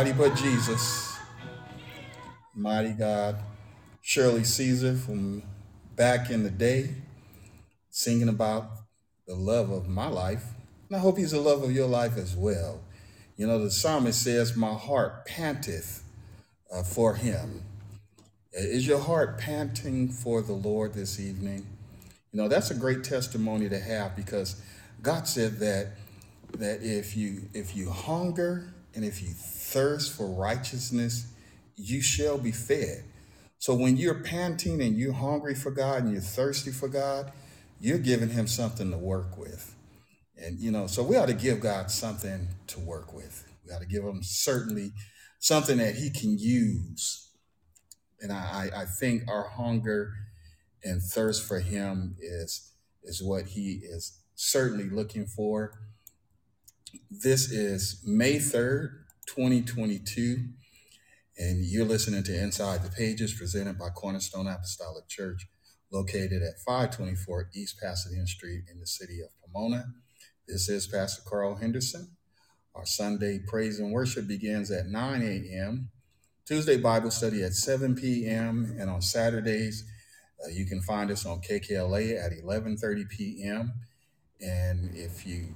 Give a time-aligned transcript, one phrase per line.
[0.00, 1.18] But Jesus,
[2.54, 3.36] mighty God.
[4.00, 5.42] Shirley Caesar from
[5.94, 6.94] back in the day,
[7.90, 8.70] singing about
[9.26, 10.44] the love of my life.
[10.88, 12.80] And I hope he's the love of your life as well.
[13.36, 16.02] You know, the psalmist says, My heart panteth
[16.72, 17.62] uh, for him.
[18.52, 21.66] Is your heart panting for the Lord this evening?
[22.32, 24.62] You know, that's a great testimony to have because
[25.02, 25.88] God said that
[26.56, 31.26] that if you if you hunger and if you thirst for righteousness,
[31.76, 33.04] you shall be fed.
[33.58, 37.32] So when you're panting and you're hungry for God and you're thirsty for God,
[37.80, 39.74] you're giving him something to work with.
[40.36, 43.46] And you know, so we ought to give God something to work with.
[43.66, 44.92] We ought to give him certainly
[45.38, 47.30] something that he can use.
[48.20, 50.12] And I, I think our hunger
[50.82, 52.72] and thirst for him is
[53.02, 55.78] is what he is certainly looking for.
[57.10, 58.90] This is May 3rd,
[59.26, 60.38] 2022,
[61.38, 65.46] and you're listening to Inside the Pages presented by Cornerstone Apostolic Church,
[65.92, 69.86] located at 524 East Pasadena Street in the city of Pomona.
[70.48, 72.16] This is Pastor Carl Henderson.
[72.74, 75.90] Our Sunday praise and worship begins at 9 a.m.
[76.46, 78.76] Tuesday Bible study at 7 p.m.
[78.78, 79.84] and on Saturdays
[80.44, 83.72] uh, you can find us on KKLA at 11:30 p.m.
[84.42, 85.54] And if you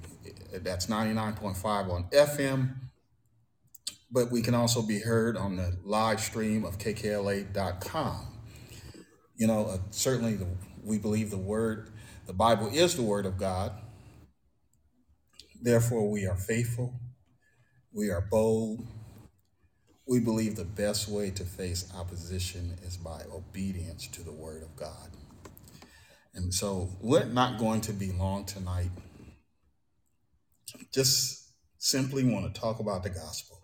[0.53, 2.75] that's 99.5 on FM,
[4.11, 8.27] but we can also be heard on the live stream of kkla.com.
[9.35, 10.47] You know, uh, certainly the,
[10.83, 11.89] we believe the word,
[12.25, 13.73] the Bible is the word of God.
[15.61, 16.93] Therefore, we are faithful,
[17.91, 18.85] we are bold.
[20.07, 24.75] We believe the best way to face opposition is by obedience to the word of
[24.75, 25.14] God.
[26.35, 28.91] And so we're not going to be long tonight.
[30.93, 33.61] Just simply want to talk about the gospel.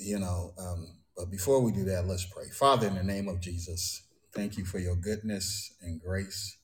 [0.00, 2.44] You know, um, but before we do that, let's pray.
[2.50, 4.02] Father, in the name of Jesus,
[4.34, 6.58] thank you for your goodness and grace.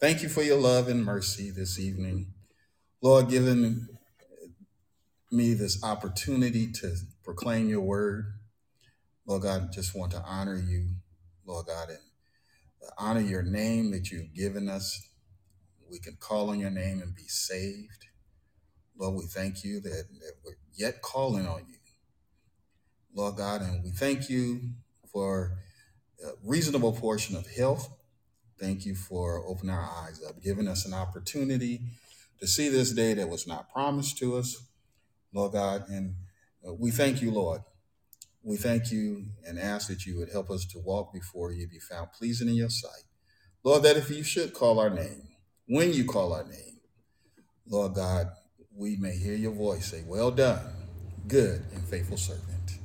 [0.00, 2.32] Thank you for your love and mercy this evening.
[3.02, 3.88] Lord, given
[5.32, 6.94] me this opportunity to
[7.24, 8.26] proclaim your word,
[9.26, 10.90] Lord God, just want to honor you,
[11.44, 11.98] Lord God, and
[12.98, 15.08] honor your name that you've given us.
[15.90, 18.06] We can call on your name and be saved.
[18.98, 21.76] Lord, we thank you that, that we're yet calling on you,
[23.14, 24.60] Lord God, and we thank you
[25.10, 25.58] for
[26.22, 27.88] a reasonable portion of health.
[28.58, 31.80] Thank you for opening our eyes up, giving us an opportunity
[32.40, 34.56] to see this day that was not promised to us,
[35.32, 35.88] Lord God.
[35.88, 36.14] And
[36.66, 37.62] uh, we thank you, Lord.
[38.42, 41.78] We thank you and ask that you would help us to walk before you, be
[41.78, 43.04] found pleasing in your sight.
[43.62, 45.28] Lord, that if you should call our name,
[45.66, 46.80] when you call our name,
[47.66, 48.28] Lord God,
[48.74, 50.72] we may hear your voice say, Well done,
[51.28, 52.78] good and faithful servant.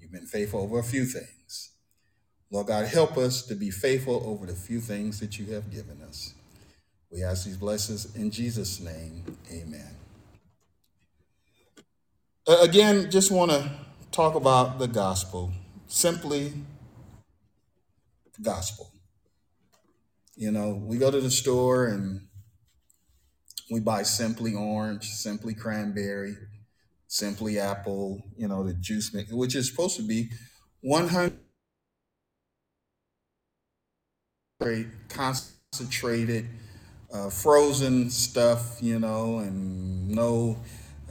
[0.00, 1.72] You've been faithful over a few things.
[2.50, 6.00] Lord God, help us to be faithful over the few things that you have given
[6.02, 6.34] us.
[7.10, 9.24] We ask these blessings in Jesus' name.
[9.50, 9.96] Amen.
[12.46, 13.70] Uh, again, just want to
[14.12, 15.50] talk about the gospel.
[15.86, 16.52] Simply
[18.36, 18.90] the gospel.
[20.36, 22.28] You know, we go to the store and
[23.70, 26.36] we buy simply orange, simply cranberry,
[27.06, 30.30] simply apple, you know, the juice, mix, which is supposed to be
[30.82, 31.38] 100
[35.08, 36.48] concentrated,
[37.12, 40.58] uh, frozen stuff, you know, and no,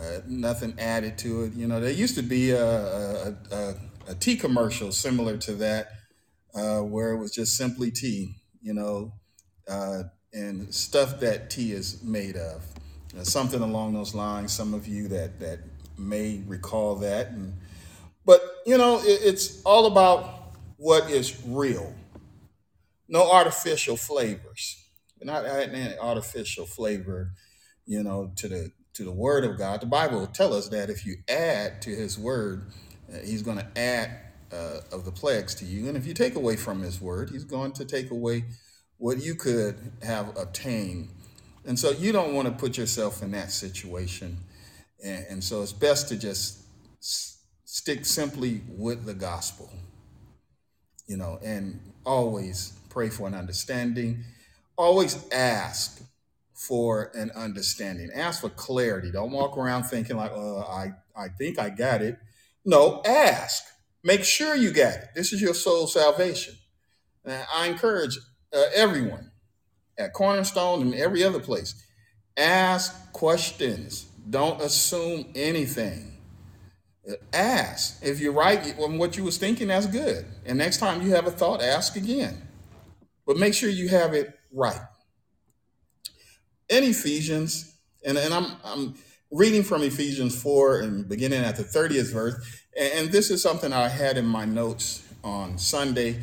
[0.01, 1.53] uh, nothing added to it.
[1.53, 3.75] You know, there used to be a, a, a,
[4.07, 5.89] a tea commercial similar to that,
[6.55, 9.13] uh, where it was just simply tea, you know,
[9.69, 10.03] uh,
[10.33, 12.63] and stuff that tea is made of.
[13.17, 14.51] Uh, something along those lines.
[14.53, 15.59] Some of you that that
[15.97, 17.53] may recall that, and
[18.25, 21.93] but you know, it, it's all about what is real.
[23.07, 24.77] No artificial flavors.
[25.23, 27.33] Not adding any artificial flavor,
[27.85, 29.81] you know, to the to the Word of God.
[29.81, 32.71] The Bible will tell us that if you add to His Word,
[33.11, 34.11] uh, He's going to add
[34.51, 37.45] uh, of the plagues to you, and if you take away from His Word, He's
[37.45, 38.45] going to take away
[38.97, 41.09] what you could have obtained.
[41.65, 44.37] And so you don't want to put yourself in that situation.
[45.03, 46.63] And, and so it's best to just
[46.99, 49.71] s- stick simply with the gospel,
[51.07, 54.23] you know, and always pray for an understanding.
[54.77, 56.01] Always ask
[56.67, 58.09] for an understanding.
[58.13, 59.11] Ask for clarity.
[59.11, 62.17] Don't walk around thinking like, uh, I, I think I got it.
[62.63, 63.63] No, ask.
[64.03, 65.09] Make sure you got it.
[65.15, 66.55] This is your soul salvation.
[67.25, 68.17] And I encourage
[68.53, 69.31] uh, everyone
[69.97, 71.83] at Cornerstone and every other place,
[72.37, 74.05] ask questions.
[74.29, 76.17] Don't assume anything.
[77.33, 78.05] Ask.
[78.05, 80.25] If you're right on what you was thinking, that's good.
[80.45, 82.39] And next time you have a thought, ask again.
[83.25, 84.79] But make sure you have it right.
[86.71, 88.95] In Ephesians, and, and I'm I'm
[89.31, 92.35] reading from Ephesians 4 and beginning at the 30th verse.
[92.77, 96.21] And, and this is something I had in my notes on Sunday.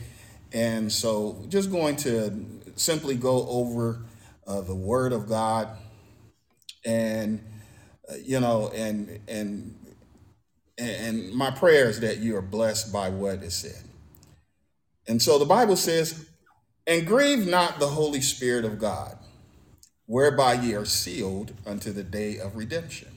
[0.52, 4.02] And so just going to simply go over
[4.46, 5.68] uh, the word of God
[6.84, 7.44] and
[8.10, 9.74] uh, you know and and
[10.78, 13.82] and my prayer is that you are blessed by what is said.
[15.08, 16.28] And so the Bible says,
[16.86, 19.18] and grieve not the Holy Spirit of God,
[20.08, 23.08] whereby ye are sealed unto the day of redemption.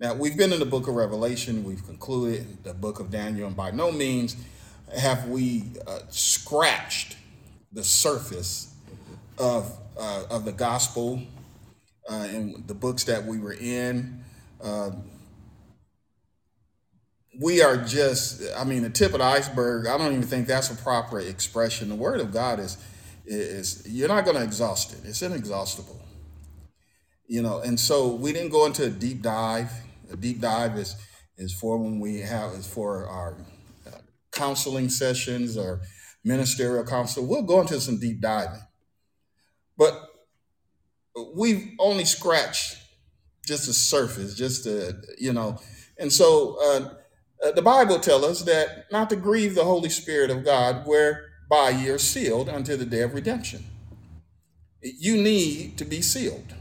[0.00, 3.56] Now, we've been in the book of Revelation, we've concluded the book of Daniel, and
[3.56, 4.36] by no means
[4.98, 7.16] have we uh, scratched
[7.72, 8.74] the surface
[9.38, 11.22] of, uh, of the gospel
[12.10, 14.24] uh, and the books that we were in.
[14.60, 14.90] Uh,
[17.40, 19.86] we are just, I mean, the tip of the iceberg.
[19.86, 21.88] I don't even think that's a proper expression.
[21.88, 22.78] The word of God is,
[23.26, 25.00] is you're not going to exhaust it.
[25.08, 26.00] It's inexhaustible,
[27.26, 27.60] you know.
[27.60, 29.72] And so we didn't go into a deep dive.
[30.10, 30.96] A deep dive is
[31.36, 33.36] is for when we have is for our
[33.86, 33.98] uh,
[34.30, 35.80] counseling sessions or
[36.22, 37.26] ministerial counsel.
[37.26, 38.62] We'll go into some deep diving,
[39.76, 40.00] but
[41.34, 42.76] we've only scratched
[43.46, 45.58] just the surface, just the you know.
[45.98, 46.94] And so uh,
[47.44, 50.84] uh, the Bible tells us that not to grieve the Holy Spirit of God,
[51.48, 53.64] whereby you're sealed until the day of redemption.
[54.82, 56.54] You need to be sealed.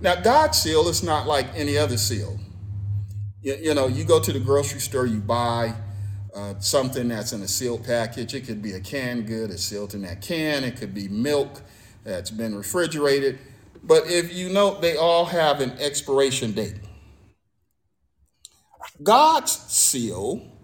[0.00, 2.38] Now, God's seal is not like any other seal.
[3.40, 5.74] You, you know, you go to the grocery store, you buy
[6.34, 8.34] uh, something that's in a sealed package.
[8.34, 10.64] It could be a canned good, it's sealed in that can.
[10.64, 11.62] It could be milk
[12.04, 13.38] that's been refrigerated.
[13.82, 16.76] But if you know, they all have an expiration date.
[19.02, 20.57] God's seal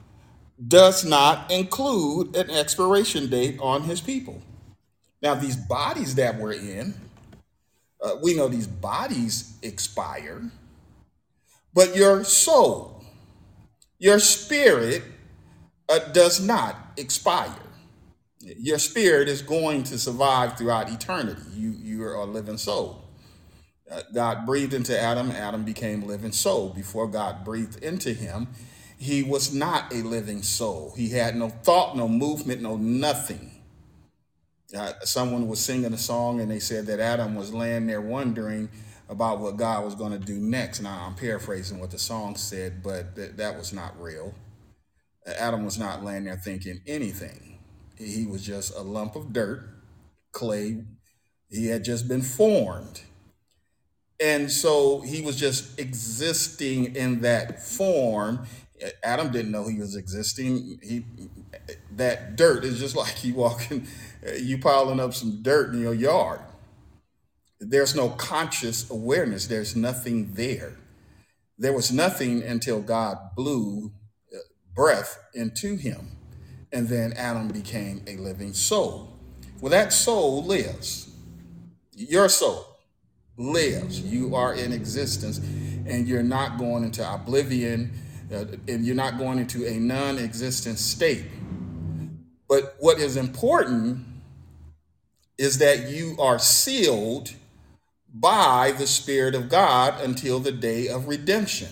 [0.69, 4.41] does not include an expiration date on his people.
[5.21, 6.95] Now, these bodies that we're in,
[8.01, 10.43] uh, we know these bodies expire,
[11.73, 13.03] but your soul,
[13.99, 15.03] your spirit
[15.89, 17.57] uh, does not expire.
[18.41, 21.41] Your spirit is going to survive throughout eternity.
[21.55, 23.03] You, you are a living soul.
[23.91, 26.71] Uh, God breathed into Adam, Adam became living soul.
[26.71, 28.49] Before God breathed into him,
[29.05, 30.95] he was not a living soul.
[30.97, 33.51] He had no thought, no movement, no nothing.
[34.75, 38.71] Uh, someone was singing a song and they said that Adam was laying there wondering
[39.11, 40.81] about what God was going to do next.
[40.81, 44.35] Now, I'm paraphrasing what the song said, but th- that was not real.
[45.39, 47.59] Adam was not laying there thinking anything.
[47.99, 49.69] He was just a lump of dirt,
[50.33, 50.83] clay.
[51.51, 53.03] He had just been formed.
[54.19, 58.47] And so he was just existing in that form.
[59.03, 60.79] Adam didn't know he was existing.
[60.83, 61.05] He
[61.93, 63.87] that dirt is just like you walking,
[64.39, 66.41] you piling up some dirt in your yard.
[67.61, 69.47] There's no conscious awareness.
[69.47, 70.75] There's nothing there.
[71.57, 73.93] There was nothing until God blew
[74.35, 74.39] uh,
[74.75, 76.11] breath into him.
[76.73, 79.17] And then Adam became a living soul.
[79.61, 81.15] Well, that soul lives.
[81.93, 82.67] Your soul
[83.37, 84.01] lives.
[84.01, 87.93] You are in existence and you're not going into oblivion
[88.35, 91.25] and you're not going into a non existent state.
[92.49, 94.05] But what is important
[95.39, 97.33] is that you are sealed
[98.13, 101.71] by the Spirit of God until the day of redemption.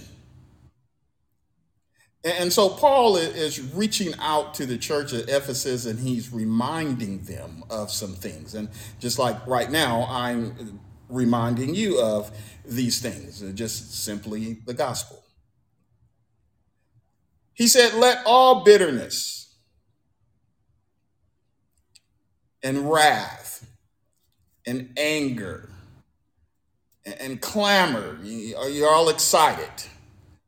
[2.24, 7.64] And so Paul is reaching out to the church at Ephesus and he's reminding them
[7.68, 8.54] of some things.
[8.54, 8.68] And
[9.00, 12.30] just like right now, I'm reminding you of
[12.64, 15.21] these things, uh, just simply the gospel.
[17.54, 19.54] He said, Let all bitterness
[22.62, 23.66] and wrath
[24.66, 25.68] and anger
[27.04, 29.70] and, clamor, you're all excited,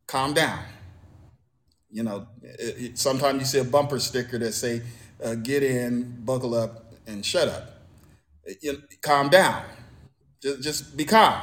[0.06, 0.62] calm down.
[1.90, 4.82] You know, it, it, sometimes you see a bumper sticker that say,
[5.22, 7.82] uh, get in, buckle up, and shut up.
[8.60, 9.64] You, calm down
[10.44, 11.40] just, just be calm.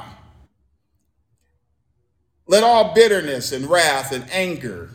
[2.48, 4.92] Let all bitterness and wrath and anger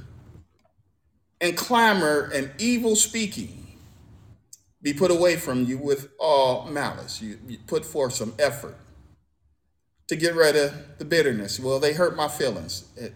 [1.40, 3.66] and clamor and evil speaking
[4.82, 7.20] be put away from you with all malice.
[7.20, 8.76] You, you put forth some effort
[10.08, 11.58] to get rid of the bitterness.
[11.58, 12.88] Well, they hurt my feelings.
[12.96, 13.12] It,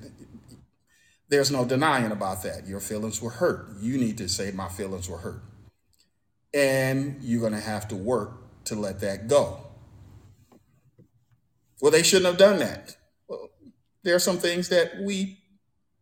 [1.29, 2.67] there's no denying about that.
[2.67, 3.69] Your feelings were hurt.
[3.81, 5.43] You need to say, My feelings were hurt.
[6.53, 9.61] And you're going to have to work to let that go.
[11.81, 12.97] Well, they shouldn't have done that.
[13.29, 13.51] Well,
[14.03, 15.39] there are some things that we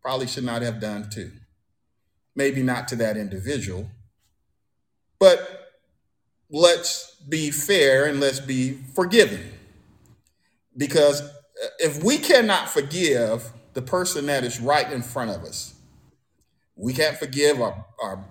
[0.01, 1.31] probably should not have done too.
[2.39, 3.89] Maybe not to that individual,
[5.19, 5.73] but
[6.49, 9.43] let's be fair and let's be forgiving.
[10.77, 15.73] Because uh, if we cannot forgive the person that is right in front of us,
[16.77, 18.23] we can't forgive our, our,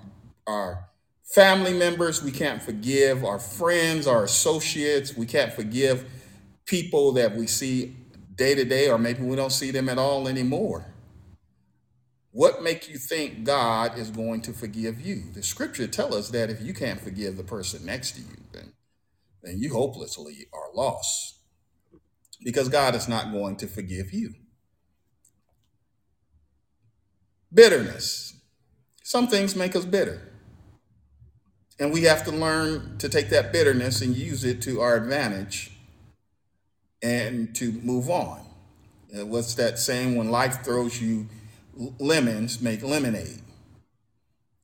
[0.46, 0.88] our
[1.24, 6.06] family members, we can't forgive our friends, our associates, we can't forgive
[6.64, 7.94] people that we see
[8.36, 10.86] day to day, or maybe we don't see them at all anymore.
[12.30, 15.24] What make you think God is going to forgive you?
[15.32, 18.72] The scripture tell us that if you can't forgive the person next to you, then,
[19.42, 21.38] then you hopelessly are lost
[22.44, 24.34] because God is not going to forgive you.
[27.52, 28.34] Bitterness.
[29.02, 30.20] Some things make us bitter.
[31.80, 35.70] And we have to learn to take that bitterness and use it to our advantage
[37.02, 38.44] and to move on.
[39.12, 40.16] What's that saying?
[40.16, 41.28] When life throws you
[41.98, 43.42] lemons, make lemonade.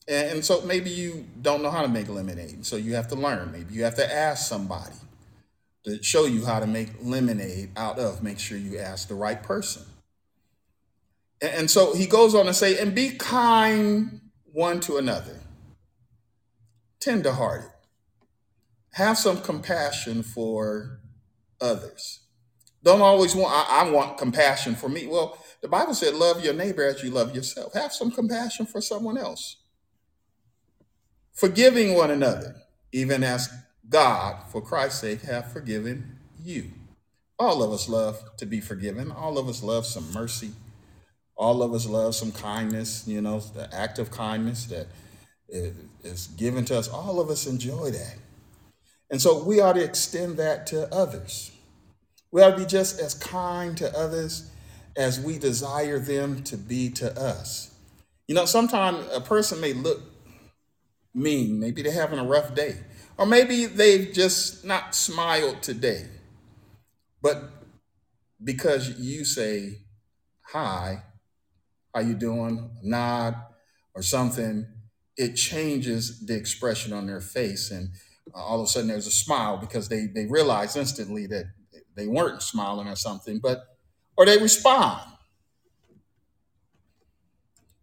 [0.06, 2.66] And, so maybe you don't know how to make lemonade.
[2.66, 3.52] So you have to learn.
[3.52, 4.96] Maybe you have to ask somebody
[5.84, 8.22] to show you how to make lemonade out of.
[8.22, 9.82] Make sure you ask the right person.
[11.40, 14.20] And, and so he goes on to say, and be kind
[14.52, 15.40] one to another,
[17.00, 17.70] tenderhearted.
[18.92, 21.00] Have some compassion for
[21.60, 22.20] others.
[22.82, 25.06] Don't always want, I, I want compassion for me.
[25.06, 27.72] Well, the Bible said, love your neighbor as you love yourself.
[27.72, 29.56] Have some compassion for someone else.
[31.32, 32.56] Forgiving one another,
[32.92, 33.48] even as
[33.88, 36.70] God, for Christ's sake, have forgiven you.
[37.38, 39.10] All of us love to be forgiven.
[39.10, 40.50] All of us love some mercy.
[41.34, 44.88] All of us love some kindness, you know, the act of kindness that
[45.48, 46.88] is given to us.
[46.88, 48.16] All of us enjoy that.
[49.10, 51.52] And so we ought to extend that to others.
[52.30, 54.50] We ought to be just as kind to others
[54.96, 57.74] as we desire them to be to us.
[58.28, 60.00] You know, sometimes a person may look
[61.14, 62.76] mean, maybe they're having a rough day,
[63.16, 66.06] or maybe they've just not smiled today.
[67.22, 67.50] But
[68.42, 69.78] because you say,
[70.42, 71.04] hi,
[71.94, 73.36] how you doing, nod,
[73.94, 74.66] or something,
[75.16, 77.70] it changes the expression on their face.
[77.70, 77.90] And
[78.34, 81.44] uh, all of a sudden there's a smile because they, they realize instantly that
[81.96, 83.73] they weren't smiling or something, but
[84.16, 85.00] or they respond.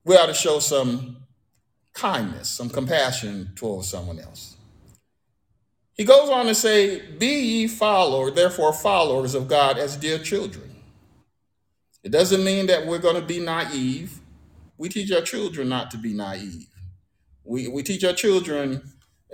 [0.03, 1.17] We ought to show some
[1.93, 4.57] kindness, some compassion towards someone else.
[5.93, 10.75] He goes on to say, Be ye followers, therefore followers of God as dear children.
[12.03, 14.19] It doesn't mean that we're going to be naive.
[14.77, 16.67] We teach our children not to be naive.
[17.43, 18.81] We, we teach our children,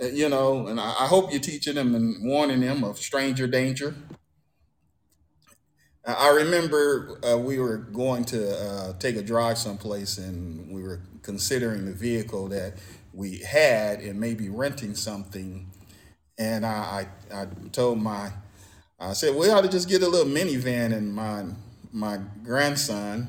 [0.02, 3.46] uh, you know, and I, I hope you're teaching them and warning them of stranger
[3.46, 3.94] danger.
[6.06, 11.00] I remember uh, we were going to uh, take a drive someplace and we were
[11.22, 12.78] considering the vehicle that
[13.12, 15.70] we had and maybe renting something.
[16.38, 18.30] And I, I, I told my,
[18.98, 20.94] I said, we ought to just get a little minivan.
[20.94, 21.44] And my,
[21.92, 23.28] my grandson,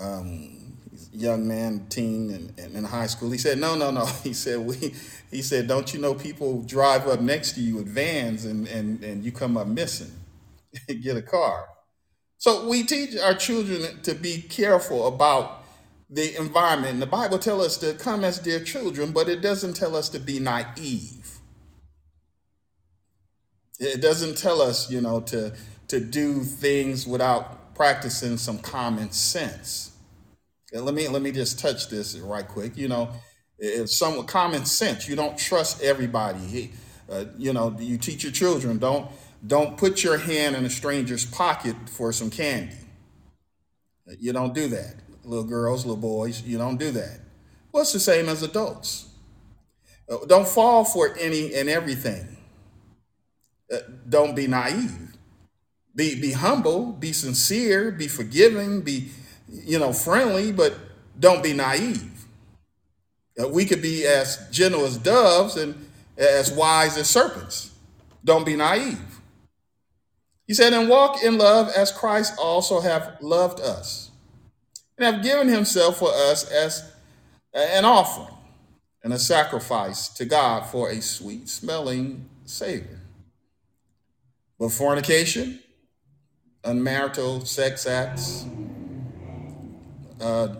[0.00, 0.74] um,
[1.12, 4.06] young man, teen, and, and in high school, he said, no, no, no.
[4.24, 4.94] He said, we,
[5.30, 9.04] he said, don't you know people drive up next to you with vans and, and,
[9.04, 10.10] and you come up missing?
[11.02, 11.68] get a car.
[12.42, 15.62] So we teach our children to be careful about
[16.10, 16.98] the environment.
[16.98, 20.18] The Bible tells us to come as dear children, but it doesn't tell us to
[20.18, 21.38] be naive.
[23.78, 25.54] It doesn't tell us, you know, to
[25.86, 29.92] to do things without practicing some common sense.
[30.72, 32.76] And let me let me just touch this right quick.
[32.76, 33.08] You know,
[33.56, 36.72] if some common sense, you don't trust everybody.
[37.08, 39.08] Uh, you know, you teach your children don't
[39.46, 42.76] don't put your hand in a stranger's pocket for some candy.
[44.18, 44.96] You don't do that.
[45.24, 47.20] Little girls, little boys, you don't do that.
[47.70, 49.08] Well, it's the same as adults.
[50.08, 52.36] Uh, don't fall for any and everything.
[53.72, 53.78] Uh,
[54.08, 55.16] don't be naive.
[55.94, 59.10] Be, be humble, be sincere, be forgiving, be,
[59.48, 60.74] you know, friendly, but
[61.18, 62.24] don't be naive.
[63.40, 67.72] Uh, we could be as gentle as doves and as wise as serpents.
[68.24, 69.11] Don't be naive.
[70.52, 74.10] He said, and walk in love as Christ also have loved us
[74.98, 76.92] and have given himself for us as
[77.54, 78.36] an offering
[79.02, 83.00] and a sacrifice to God for a sweet smelling Savior.
[84.58, 85.60] But fornication,
[86.64, 88.44] unmarital sex acts,
[90.20, 90.56] uh,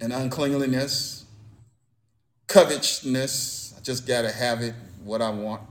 [0.00, 1.24] and uncleanliness,
[2.48, 5.62] covetousness, I just got to have it, what I want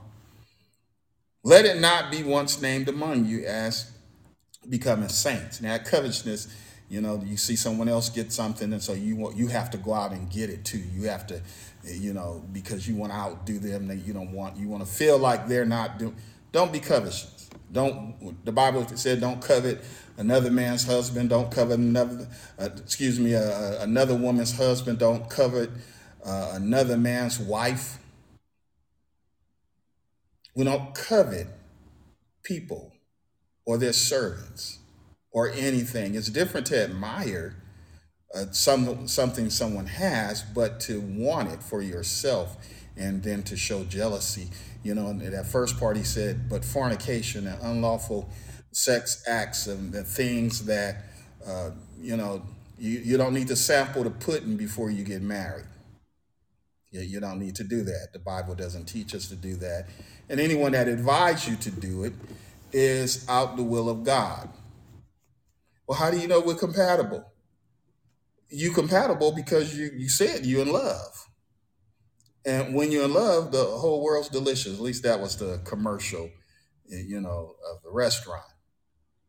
[1.46, 3.92] let it not be once named among you as
[4.68, 5.60] becoming saints.
[5.60, 6.48] Now, covetousness
[6.88, 9.78] You know, you see someone else get something, and so you want you have to
[9.78, 10.78] go out and get it too.
[10.78, 11.40] You have to,
[11.84, 13.88] you know, because you want to outdo them.
[13.88, 16.14] That you don't want you want to feel like they're not doing.
[16.52, 17.50] Don't be covetous.
[17.72, 18.44] Don't.
[18.44, 19.84] The Bible said, "Don't covet
[20.16, 21.30] another man's husband.
[21.30, 22.28] Don't covet another.
[22.56, 25.00] Uh, excuse me, uh, uh another woman's husband.
[25.00, 25.70] Don't covet
[26.24, 27.98] uh, another man's wife."
[30.56, 31.48] We don't covet
[32.42, 32.92] people
[33.66, 34.78] or their servants
[35.30, 36.14] or anything.
[36.14, 37.56] It's different to admire
[38.34, 42.56] uh, some something someone has, but to want it for yourself
[42.96, 44.48] and then to show jealousy.
[44.82, 48.30] You know, that first part he said, but fornication and unlawful
[48.72, 51.04] sex acts and the things that
[51.46, 52.42] uh, you know
[52.78, 55.66] you, you don't need to sample the pudding before you get married.
[57.02, 58.08] You, don't need to do that.
[58.12, 59.86] The Bible doesn't teach us to do that.
[60.28, 62.12] And anyone that advises you to do it
[62.72, 64.48] is out the will of God.
[65.86, 67.24] Well, how do you know we're compatible?
[68.48, 71.28] You compatible because you you said you're in love.
[72.44, 74.74] And when you're in love, the whole world's delicious.
[74.74, 76.30] At least that was the commercial,
[76.86, 78.44] you know, of the restaurant.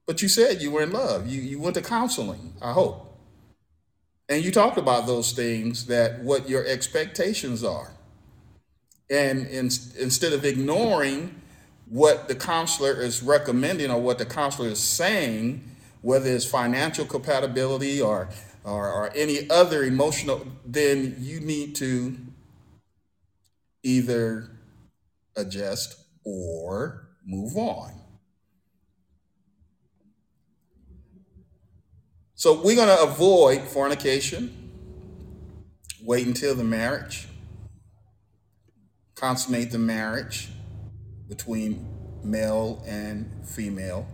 [0.06, 1.28] But you said you were in love.
[1.28, 3.07] You you went to counseling, I hope.
[4.30, 7.92] And you talked about those things that what your expectations are.
[9.10, 11.42] And in, instead of ignoring
[11.90, 15.64] what the counselor is recommending or what the counselor is saying,
[16.02, 18.28] whether it's financial compatibility or,
[18.66, 22.18] or, or any other emotional, then you need to
[23.84, 24.50] either
[25.38, 27.94] adjust or move on.
[32.40, 34.72] So we're going to avoid fornication,
[36.04, 37.28] wait until the marriage,
[39.16, 40.50] consummate the marriage
[41.28, 41.88] between
[42.24, 44.08] male and female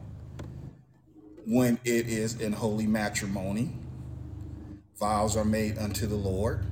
[1.46, 3.74] when it is in holy matrimony.
[4.98, 6.66] Vows are made unto the Lord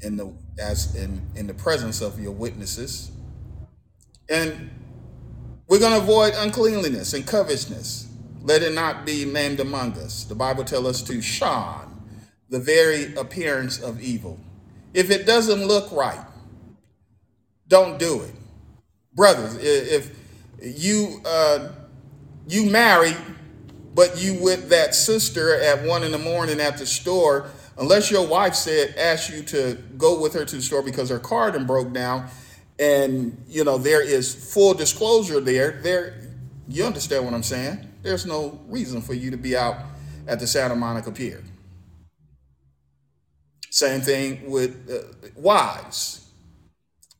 [0.00, 3.10] in the as in in the presence of your witnesses.
[4.30, 4.70] And
[5.66, 8.07] we're going to avoid uncleanliness and covetousness.
[8.42, 10.24] Let it not be named among us.
[10.24, 11.88] The Bible tells us to shun
[12.48, 14.38] the very appearance of evil.
[14.94, 16.24] If it doesn't look right,
[17.66, 18.34] don't do it.
[19.14, 20.16] Brothers, if
[20.62, 21.70] you uh,
[22.46, 23.16] you married,
[23.94, 28.26] but you with that sister at one in the morning at the store, unless your
[28.26, 31.66] wife said asked you to go with her to the store because her car done
[31.66, 32.28] broke down,
[32.78, 35.80] and you know there is full disclosure there.
[35.82, 36.14] There,
[36.68, 37.86] you understand what I'm saying?
[38.02, 39.76] There's no reason for you to be out
[40.26, 41.42] at the Santa Monica Pier.
[43.70, 46.30] Same thing with uh, wives.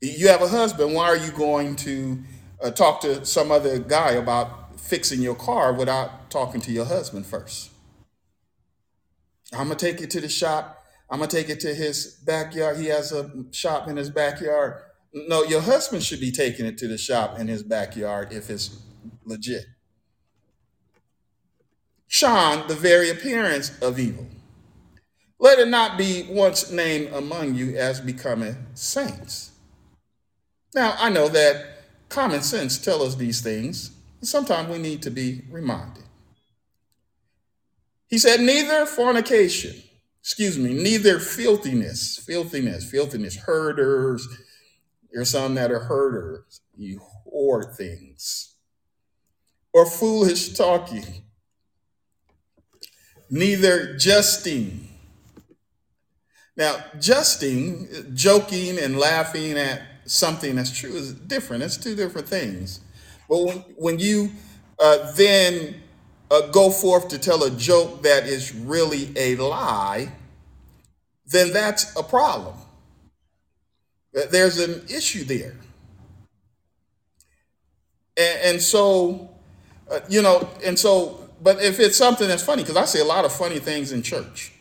[0.00, 0.94] You have a husband.
[0.94, 2.22] Why are you going to
[2.62, 7.26] uh, talk to some other guy about fixing your car without talking to your husband
[7.26, 7.70] first?
[9.52, 10.84] I'm gonna take it to the shop.
[11.10, 12.76] I'm gonna take it to his backyard.
[12.78, 14.82] He has a shop in his backyard.
[15.12, 18.78] No, your husband should be taking it to the shop in his backyard if it's
[19.24, 19.64] legit.
[22.08, 24.26] Shun the very appearance of evil.
[25.38, 29.52] Let it not be once named among you as becoming saints.
[30.74, 31.64] Now, I know that
[32.08, 33.92] common sense tells us these things.
[34.20, 36.04] and Sometimes we need to be reminded.
[38.08, 39.82] He said, neither fornication,
[40.20, 44.26] excuse me, neither filthiness, filthiness, filthiness, herders.
[45.12, 48.54] There's some that are herders, you hoard things,
[49.72, 51.22] or foolish talking,
[53.30, 54.88] neither jesting.
[56.56, 61.62] Now, jesting, joking and laughing at something that's true is different.
[61.62, 62.80] It's two different things.
[63.28, 63.36] But
[63.76, 64.30] when, you
[64.78, 65.82] uh, then
[66.30, 70.12] uh, go forth to tell a joke that is really a lie,
[71.26, 72.54] then that's a problem.
[74.30, 75.54] There's an issue there.
[78.16, 79.30] And, and so,
[79.90, 83.04] uh, you know, and so, but if it's something that's funny, because I see a
[83.04, 84.52] lot of funny things in church.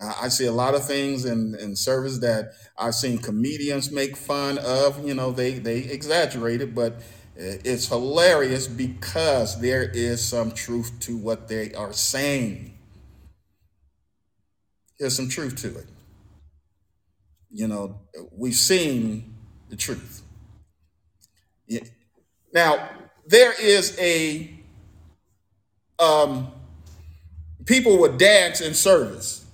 [0.00, 4.58] I see a lot of things in, in service that I've seen comedians make fun
[4.58, 5.06] of.
[5.06, 6.94] You know, they they exaggerate it, but
[7.38, 12.76] eh, it's hilarious because there is some truth to what they are saying.
[14.98, 15.86] There's some truth to it.
[17.50, 18.00] You know,
[18.36, 19.34] we've seen
[19.70, 20.22] the truth.
[22.52, 22.88] Now,
[23.26, 24.63] there is a
[25.98, 26.50] um,
[27.66, 29.44] people would dance in service.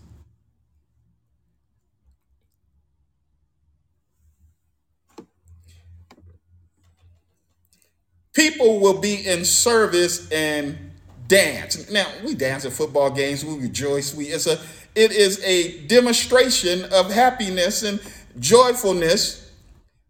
[8.32, 10.78] People will be in service and
[11.26, 11.90] dance.
[11.90, 13.44] Now we dance at football games.
[13.44, 14.14] We rejoice.
[14.14, 14.58] We it's a
[14.94, 18.00] it is a demonstration of happiness and
[18.38, 19.50] joyfulness.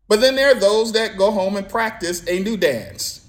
[0.09, 3.20] But then there are those that go home and practice a new dance.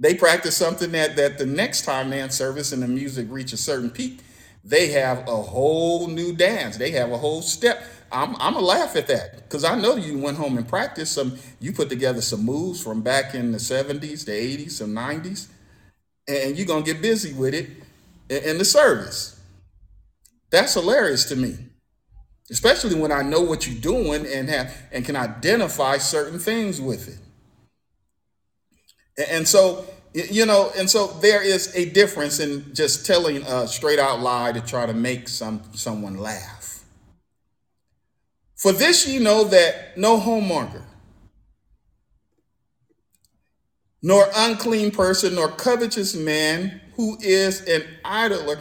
[0.00, 3.56] They practice something that that the next time dance service and the music reach a
[3.56, 4.20] certain peak,
[4.64, 6.76] they have a whole new dance.
[6.76, 7.82] They have a whole step.
[8.12, 11.36] I'm I'm gonna laugh at that because I know you went home and practiced some.
[11.60, 15.48] You put together some moves from back in the 70s, the 80s, some 90s,
[16.28, 17.68] and you're gonna get busy with it
[18.28, 19.40] in, in the service.
[20.50, 21.56] That's hilarious to me,
[22.50, 27.08] especially when I know what you're doing and have and can identify certain things with
[27.08, 27.18] it.
[29.18, 33.98] And, so you know, and so there is a difference in just telling a straight
[33.98, 36.84] out lie to try to make some someone laugh.
[38.56, 40.82] For this you know that no whoremonger,
[44.02, 48.58] nor unclean person, nor covetous man who is an idler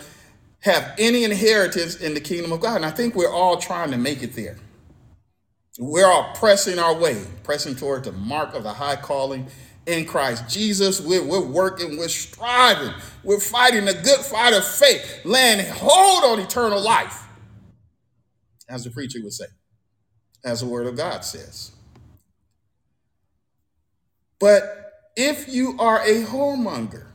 [0.60, 2.78] have any inheritance in the kingdom of God.
[2.78, 4.58] And I think we're all trying to make it there.
[5.80, 9.48] We're all pressing our way, pressing toward the mark of the high calling
[9.88, 11.02] in Christ Jesus.
[11.02, 16.40] We're, we're working, we're striving, we're fighting the good fight of faith, laying hold on
[16.40, 17.24] eternal life,
[18.70, 19.46] as the preacher would say
[20.44, 21.72] as the word of God says.
[24.40, 27.08] But if you are a whoremonger,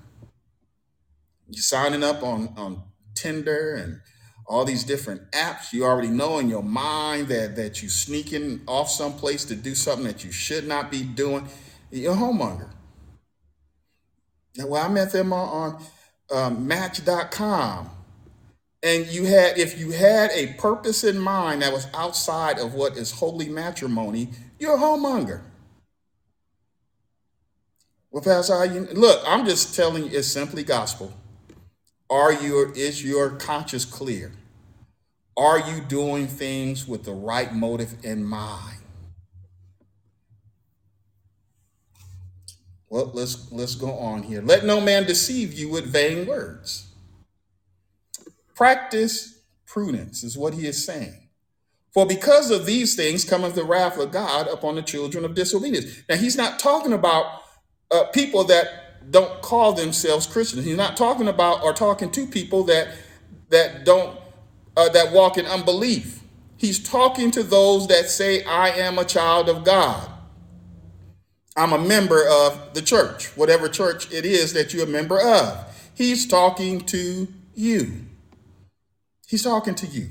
[1.48, 2.82] you're signing up on, on
[3.14, 4.00] Tinder and
[4.46, 8.90] all these different apps, you already know in your mind that, that you're sneaking off
[8.90, 11.46] someplace to do something that you should not be doing.
[11.92, 12.68] You're a whoremonger.
[14.58, 15.82] Well, I met them on,
[16.30, 17.90] um, Match.com
[18.82, 22.96] and you had if you had a purpose in mind that was outside of what
[22.96, 24.28] is holy matrimony
[24.58, 25.40] you're a whoremonger
[28.10, 31.12] well pastor you, look i'm just telling you it's simply gospel.
[32.10, 34.32] Are you is your conscience clear?
[35.34, 38.81] Are you doing things with the right motive in mind
[42.92, 46.84] well let's let's go on here let no man deceive you with vain words
[48.56, 51.30] Practice prudence, is what he is saying.
[51.92, 56.02] For because of these things cometh the wrath of God upon the children of disobedience.
[56.08, 57.42] Now, he's not talking about
[57.90, 60.66] uh, people that don't call themselves Christians.
[60.66, 62.90] He's not talking about or talking to people that
[63.50, 64.18] that don't
[64.76, 66.22] uh, that walk in unbelief.
[66.58, 70.11] He's talking to those that say, "I am a child of God.
[71.56, 75.68] I'm a member of the church, whatever church it is that you're a member of."
[75.94, 78.06] He's talking to you.
[79.28, 80.08] He's talking to you.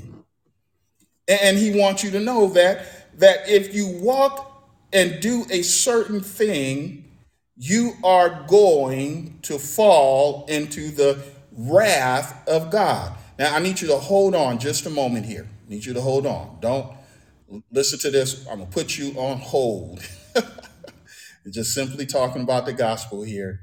[1.28, 4.48] And he wants you to know that that if you walk
[4.94, 7.06] and do a certain thing,
[7.58, 13.14] you are going to fall into the wrath of God.
[13.38, 15.48] Now I need you to hold on just a moment here.
[15.68, 16.58] I need you to hold on.
[16.62, 16.94] Don't
[17.72, 18.48] listen to this.
[18.48, 20.02] I'm gonna put you on hold.
[21.50, 23.62] just simply talking about the gospel here.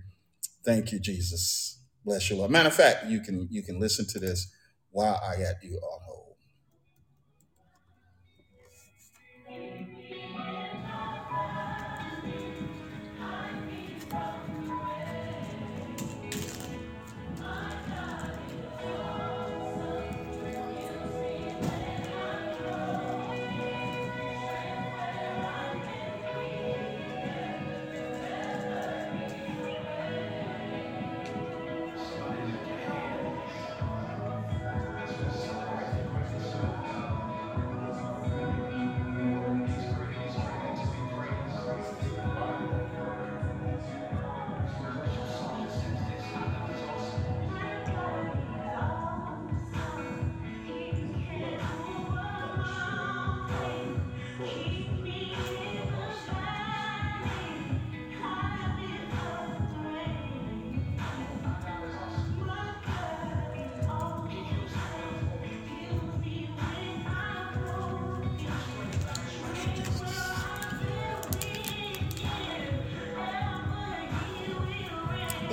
[0.65, 1.81] Thank you, Jesus.
[2.05, 2.51] Bless you, Lord.
[2.51, 4.51] Matter of fact, you can you can listen to this
[4.91, 6.08] while I had you on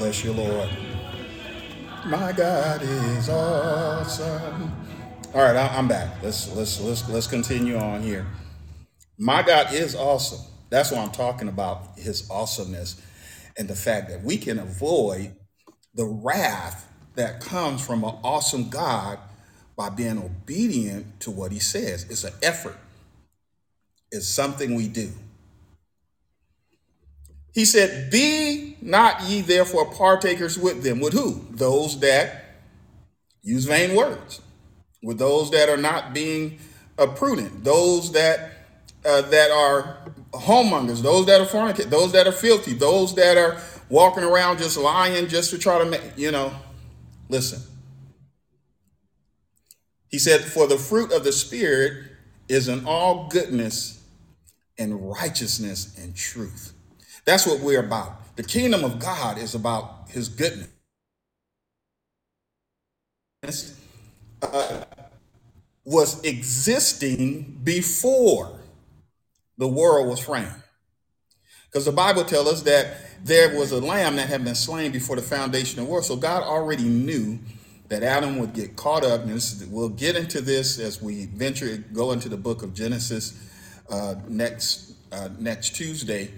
[0.06, 0.70] Bless you, Lord.
[2.06, 4.72] My God is awesome.
[5.34, 6.22] All right, I- I'm back.
[6.22, 8.28] Let's let's let's let's continue on here.
[9.18, 10.42] My God is awesome.
[10.70, 11.98] That's what I'm talking about.
[11.98, 13.02] His awesomeness
[13.58, 15.36] and the fact that we can avoid
[15.96, 19.18] the wrath that comes from an awesome God
[19.76, 22.06] by being obedient to what He says.
[22.12, 22.78] It's an effort.
[24.12, 25.14] It's something we do.
[27.56, 31.00] He said, Be not ye therefore partakers with them.
[31.00, 31.48] With who?
[31.52, 32.58] Those that
[33.42, 34.42] use vain words,
[35.02, 36.60] with those that are not being
[37.00, 38.52] uh, prudent, those that
[39.06, 40.00] uh, that are
[40.34, 44.78] whoremongers, those that are fornicate, those that are filthy, those that are walking around just
[44.78, 46.52] lying just to try to make, you know,
[47.30, 47.62] listen.
[50.10, 52.12] He said, For the fruit of the Spirit
[52.50, 54.04] is in all goodness
[54.78, 56.75] and righteousness and truth.
[57.26, 58.36] That's what we're about.
[58.36, 60.70] The kingdom of God is about his goodness.
[64.42, 64.84] Uh,
[65.84, 68.60] was existing before
[69.58, 70.52] the world was framed.
[71.68, 75.16] Because the Bible tells us that there was a lamb that had been slain before
[75.16, 76.06] the foundation of the world.
[76.06, 77.40] So God already knew
[77.90, 79.22] that Adam would get caught up.
[79.22, 83.52] And this, we'll get into this as we venture go into the book of Genesis
[83.90, 86.32] uh, next uh, next Tuesday.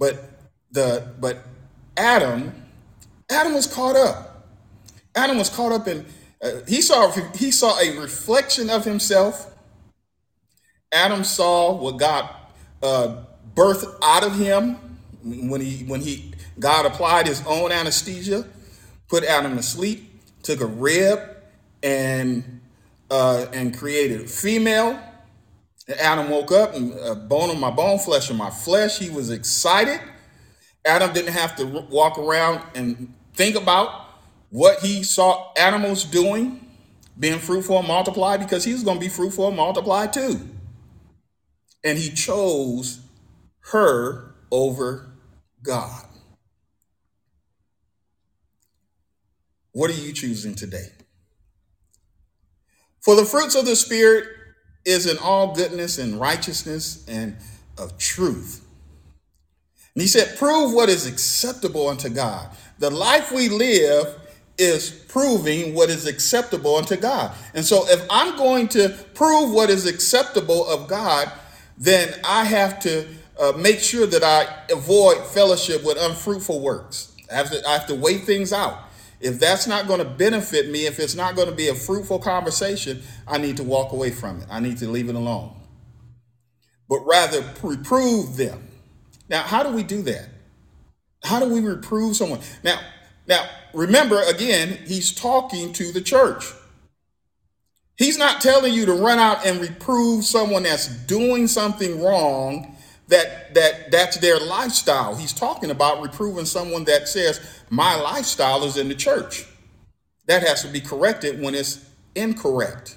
[0.00, 0.28] But
[0.72, 1.46] the but
[1.96, 2.52] Adam
[3.30, 4.48] Adam was caught up.
[5.14, 6.04] Adam was caught up in
[6.42, 9.54] uh, he saw he saw a reflection of himself.
[10.90, 12.28] Adam saw what God
[12.82, 13.22] uh,
[13.54, 14.74] birthed out of him
[15.22, 18.44] when he when he God applied his own anesthesia,
[19.08, 20.10] put Adam to sleep
[20.42, 21.20] took a rib
[21.82, 22.60] and
[23.10, 24.98] uh, and created a female.
[25.98, 28.98] Adam woke up and uh, bone of my bone, flesh of my flesh.
[28.98, 30.00] He was excited.
[30.84, 34.06] Adam didn't have to walk around and think about
[34.50, 36.66] what he saw animals doing,
[37.18, 40.40] being fruitful and multiply, because he was going to be fruitful and multiply too.
[41.84, 43.00] And he chose
[43.72, 45.12] her over
[45.62, 46.06] God.
[49.72, 50.88] What are you choosing today?
[53.00, 54.26] For the fruits of the Spirit
[54.84, 57.36] is in all goodness and righteousness and
[57.78, 58.64] of truth.
[59.94, 62.48] And he said, Prove what is acceptable unto God.
[62.78, 64.16] The life we live
[64.56, 67.34] is proving what is acceptable unto God.
[67.54, 71.30] And so, if I'm going to prove what is acceptable of God,
[71.78, 73.06] then I have to
[73.38, 77.12] uh, make sure that I avoid fellowship with unfruitful works.
[77.30, 78.78] I have to, I have to weigh things out.
[79.20, 82.20] If that's not going to benefit me, if it's not going to be a fruitful
[82.20, 84.46] conversation, I need to walk away from it.
[84.50, 85.54] I need to leave it alone.
[86.88, 88.68] But rather reprove them.
[89.28, 90.28] Now, how do we do that?
[91.22, 92.40] How do we reprove someone?
[92.64, 92.80] Now,
[93.26, 96.46] now remember again, he's talking to the church.
[97.96, 102.76] He's not telling you to run out and reprove someone that's doing something wrong
[103.10, 105.14] that that that's their lifestyle.
[105.14, 109.46] He's talking about reproving someone that says my lifestyle is in the church.
[110.26, 112.96] That has to be corrected when it's incorrect.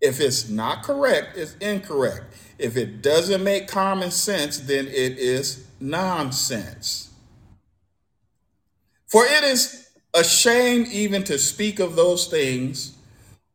[0.00, 2.34] If it's not correct, it's incorrect.
[2.58, 7.10] If it doesn't make common sense, then it is nonsense.
[9.06, 12.96] For it is a shame even to speak of those things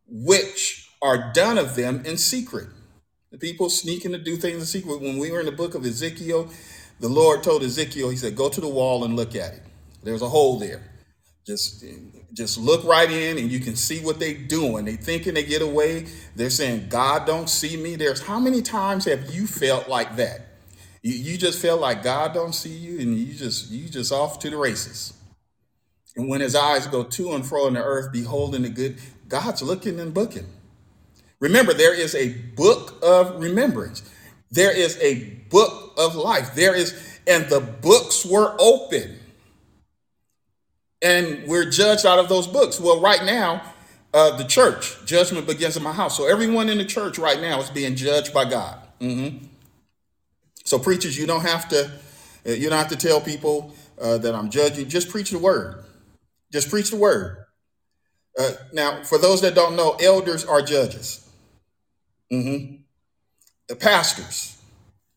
[0.07, 2.67] which are done of them in secret.
[3.31, 5.01] The people sneaking to do things in secret.
[5.01, 6.49] When we were in the book of Ezekiel,
[6.99, 9.63] the Lord told Ezekiel, He said, Go to the wall and look at it.
[10.03, 10.81] There's a hole there.
[11.45, 11.83] Just,
[12.33, 14.85] just look right in and you can see what they're doing.
[14.85, 16.07] They thinking they get away.
[16.35, 17.95] They're saying, God don't see me.
[17.95, 20.41] There's how many times have you felt like that?
[21.01, 24.39] You, you just felt like God don't see you and you just you just off
[24.39, 25.13] to the races.
[26.17, 29.61] And when his eyes go to and fro in the earth, beholding the good, God's
[29.61, 30.47] looking and booking.
[31.39, 34.03] Remember, there is a book of remembrance.
[34.51, 36.55] There is a book of life.
[36.55, 39.19] There is, and the books were open.
[41.01, 42.79] And we're judged out of those books.
[42.79, 43.61] Well, right now,
[44.13, 46.17] uh, the church, judgment begins in my house.
[46.17, 48.79] So everyone in the church right now is being judged by God.
[48.99, 49.45] Mm-hmm.
[50.63, 51.91] So preachers, you don't have to,
[52.47, 54.89] uh, you don't have to tell people uh, that I'm judging.
[54.89, 55.83] Just preach the word.
[56.51, 57.45] Just preach the word.
[58.39, 61.26] Uh, now, for those that don't know, elders are judges.
[62.31, 62.75] Mm-hmm.
[63.67, 64.61] The pastors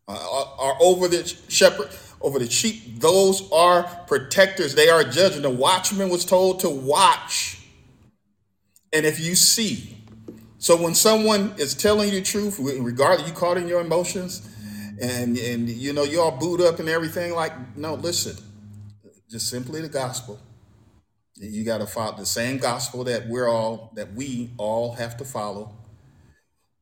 [0.08, 1.88] uh, are, over the shepherd,
[2.20, 3.00] over the sheep.
[3.00, 4.74] Those are protectors.
[4.74, 5.42] They are judging.
[5.42, 7.58] The watchman was told to watch.
[8.92, 9.96] And if you see,
[10.58, 14.46] so when someone is telling you the truth, regardless, you caught in your emotions,
[15.00, 17.32] and and you know you're all booed up and everything.
[17.32, 18.36] Like, no, listen,
[19.30, 20.38] just simply the gospel.
[21.36, 25.24] You got to follow the same gospel that we're all that we all have to
[25.24, 25.79] follow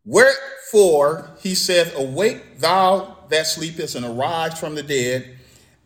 [0.09, 5.37] Wherefore he saith, Awake thou that sleepest, and arise from the dead,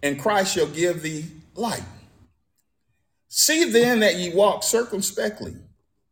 [0.01, 1.83] and Christ shall give thee light.
[3.27, 5.57] See then that ye walk circumspectly,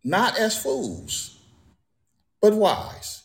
[0.03, 1.39] not as fools,
[2.43, 3.23] but wise.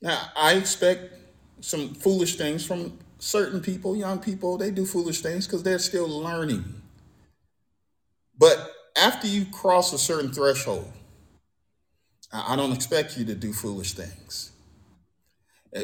[0.00, 1.12] Now, I expect
[1.60, 6.08] some foolish things from certain people, young people, they do foolish things because they're still
[6.08, 6.64] learning.
[8.38, 10.90] But after you cross a certain threshold,
[12.34, 14.50] I don't expect you to do foolish things.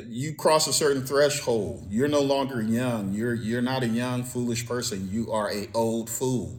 [0.06, 3.12] You cross a certain threshold, you're no longer young.
[3.12, 5.08] You're you're not a young foolish person.
[5.10, 6.58] You are a old fool.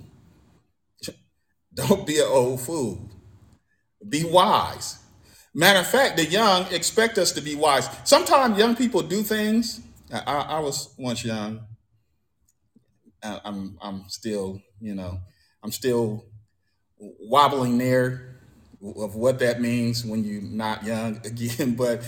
[1.74, 3.10] Don't be an old fool.
[4.08, 5.00] Be wise.
[5.54, 7.90] Matter of fact, the young expect us to be wise.
[8.04, 9.82] Sometimes young people do things.
[10.12, 11.62] I, I was once young.
[13.24, 15.20] I'm I'm still, you know,
[15.64, 16.26] I'm still
[16.98, 18.31] wobbling there
[18.84, 21.76] of what that means when you're not young again.
[21.76, 22.04] But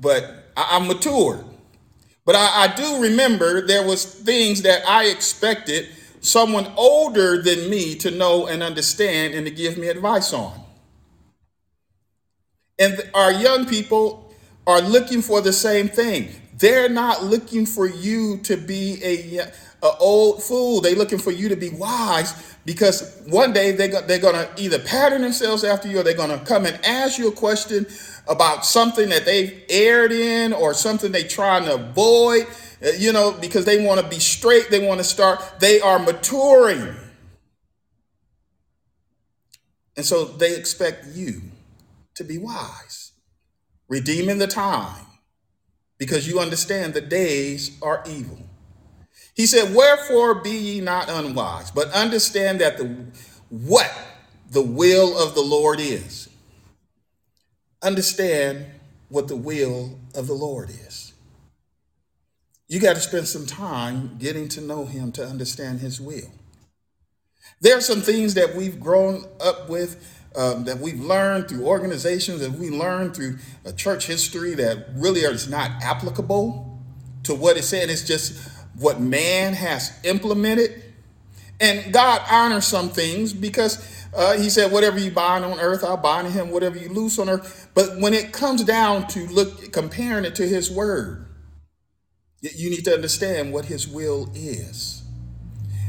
[0.00, 1.44] but I, I'm matured.
[2.24, 5.88] But I, I do remember there was things that I expected
[6.20, 10.58] someone older than me to know and understand and to give me advice on.
[12.78, 14.34] And our young people
[14.66, 16.30] are looking for the same thing.
[16.56, 19.52] They're not looking for you to be a,
[19.84, 20.80] a old fool.
[20.80, 24.50] They're looking for you to be wise because one day they go, they're going to
[24.56, 27.86] either pattern themselves after you or they're going to come and ask you a question
[28.26, 32.46] about something that they've erred in or something they're trying to avoid,
[32.84, 34.70] uh, you know, because they want to be straight.
[34.70, 35.42] They want to start.
[35.60, 36.96] They are maturing.
[39.96, 41.42] And so they expect you
[42.14, 43.12] to be wise,
[43.88, 45.06] redeeming the time
[45.98, 48.43] because you understand the days are evil.
[49.34, 53.06] He said, Wherefore be ye not unwise, but understand that the
[53.50, 53.92] what
[54.50, 56.28] the will of the Lord is.
[57.82, 58.66] Understand
[59.08, 61.12] what the will of the Lord is.
[62.68, 66.30] You got to spend some time getting to know him to understand his will.
[67.60, 72.40] There are some things that we've grown up with, um, that we've learned through organizations,
[72.40, 73.38] that we learned through
[73.76, 76.82] church history that really are not applicable
[77.24, 77.90] to what it said.
[77.90, 80.82] It's just what man has implemented.
[81.60, 85.96] And God honors some things because uh, he said, whatever you bind on earth, I'll
[85.96, 87.70] bind in him, whatever you loose on earth.
[87.74, 91.26] But when it comes down to look comparing it to his word,
[92.40, 95.04] you need to understand what his will is.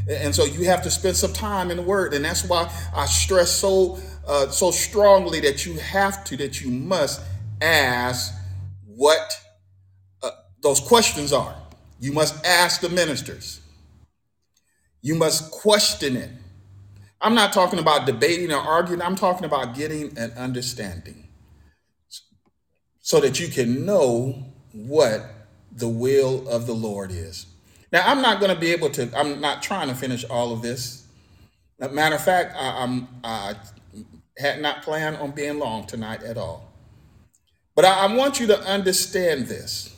[0.07, 3.07] And so you have to spend some time in the Word, and that's why I
[3.07, 7.21] stress so uh, so strongly that you have to, that you must
[7.61, 8.33] ask
[8.86, 9.39] what
[10.21, 10.31] uh,
[10.61, 11.55] those questions are.
[11.99, 13.61] You must ask the ministers.
[15.01, 16.31] You must question it.
[17.21, 19.01] I'm not talking about debating or arguing.
[19.01, 21.27] I'm talking about getting an understanding
[23.01, 25.23] so that you can know what
[25.71, 27.45] the will of the Lord is.
[27.91, 30.61] Now, I'm not going to be able to, I'm not trying to finish all of
[30.61, 31.07] this.
[31.79, 33.55] Matter of fact, I, I'm, I
[34.37, 36.73] had not planned on being long tonight at all.
[37.75, 39.94] But I, I want you to understand this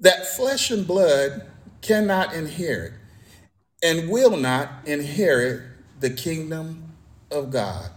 [0.00, 1.46] that flesh and blood
[1.82, 2.94] cannot inherit
[3.82, 5.62] and will not inherit
[6.00, 6.94] the kingdom
[7.30, 7.90] of God.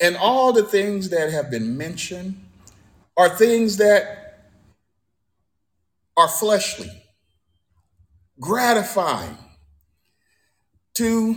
[0.00, 2.42] And all the things that have been mentioned
[3.16, 4.48] are things that
[6.16, 6.90] are fleshly,
[8.40, 9.36] gratifying
[10.94, 11.36] to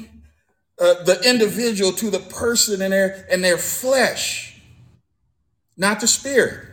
[0.80, 4.62] uh, the individual, to the person in their in their flesh,
[5.78, 6.66] not the spirit,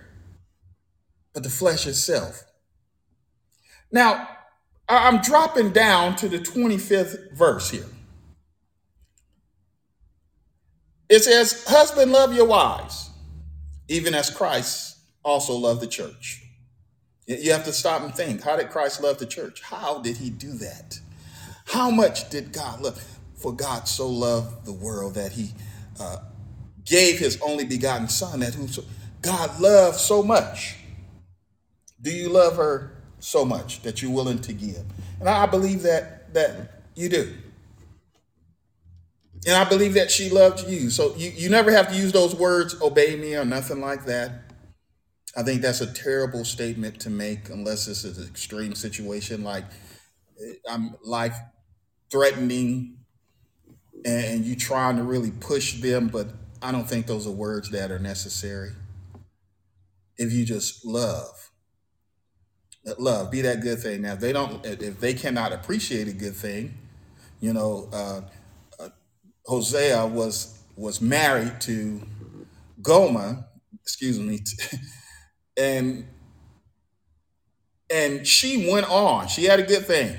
[1.34, 2.44] but the flesh itself.
[3.92, 4.28] Now,
[4.88, 7.86] I'm dropping down to the 25th verse here.
[11.08, 13.10] It says, Husband, love your wives,
[13.88, 16.42] even as Christ also loved the church.
[17.26, 19.62] You have to stop and think how did Christ love the church?
[19.62, 20.98] How did he do that?
[21.66, 23.04] How much did God love?
[23.36, 25.52] For God so loved the world that he
[25.98, 26.18] uh,
[26.84, 28.68] gave his only begotten Son, that who
[29.22, 30.76] God loved so much.
[32.02, 34.84] Do you love her so much that you're willing to give?
[35.20, 37.34] And I believe that that you do.
[39.46, 40.90] And I believe that she loved you.
[40.90, 44.50] So you, you never have to use those words, obey me or nothing like that.
[45.36, 49.64] I think that's a terrible statement to make unless it's an extreme situation like
[50.44, 51.36] eh, I'm life
[52.10, 52.98] threatening
[54.04, 56.28] and you trying to really push them, but
[56.62, 58.72] I don't think those are words that are necessary.
[60.16, 61.49] If you just love,
[62.98, 64.02] love be that good thing.
[64.02, 66.74] Now, if they don't, if they cannot appreciate a good thing,
[67.40, 68.20] you know, uh,
[69.46, 72.00] Hosea was was married to
[72.80, 73.44] Gomer,
[73.82, 74.40] excuse me,
[75.56, 76.06] and
[77.90, 79.28] and she went on.
[79.28, 80.16] She had a good thing,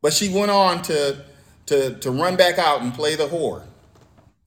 [0.00, 1.24] but she went on to
[1.66, 3.64] to to run back out and play the whore.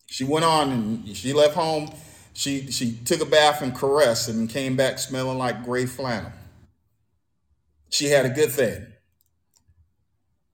[0.08, 1.90] She went on and she left home.
[2.34, 6.32] She she took a bath and caressed and came back smelling like gray flannel.
[7.90, 8.86] She had a good thing.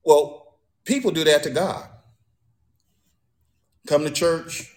[0.06, 1.88] Well, people do that to God.
[3.88, 4.74] Come to church,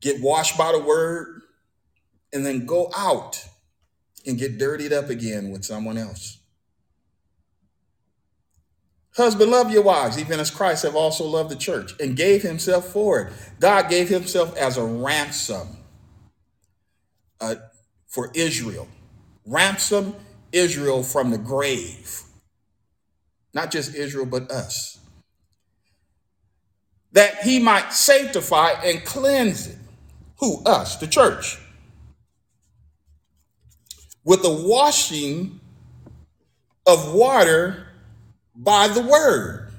[0.00, 1.42] get washed by the word,
[2.32, 3.46] and then go out
[4.26, 6.38] and get dirtied up again with someone else.
[9.16, 12.88] Husband, love your wives, even as Christ have also loved the church and gave himself
[12.88, 13.32] for it.
[13.60, 15.68] God gave himself as a ransom
[17.40, 17.54] uh,
[18.08, 18.88] for Israel.
[19.46, 20.14] Ransom
[20.52, 22.22] Israel from the grave.
[23.52, 24.98] Not just Israel, but us.
[27.12, 29.78] That he might sanctify and cleanse it.
[30.40, 30.62] Who?
[30.64, 31.58] Us, the church.
[34.24, 35.60] With the washing
[36.86, 37.86] of water
[38.54, 39.72] by the word.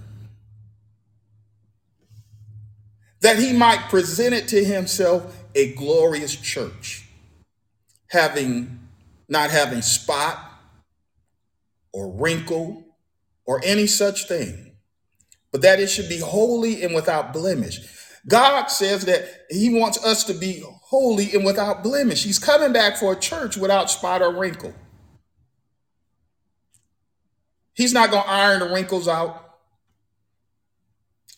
[3.22, 7.08] That he might present it to himself a glorious church,
[8.08, 8.85] having
[9.28, 10.40] not having spot
[11.92, 12.84] or wrinkle
[13.46, 14.76] or any such thing,
[15.52, 17.80] but that it should be holy and without blemish.
[18.28, 22.24] God says that He wants us to be holy and without blemish.
[22.24, 24.74] He's coming back for a church without spot or wrinkle.
[27.74, 29.42] He's not going to iron the wrinkles out.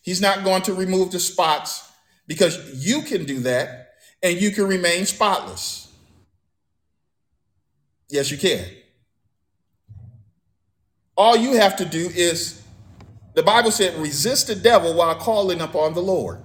[0.01, 1.89] He's not going to remove the spots
[2.27, 5.86] because you can do that and you can remain spotless.
[8.10, 8.66] Yes, you can.
[11.16, 12.62] All you have to do is,
[13.34, 16.39] the Bible said, resist the devil while calling upon the Lord.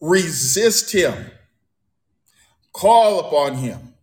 [0.00, 1.30] Resist him.
[2.72, 3.94] Call upon him.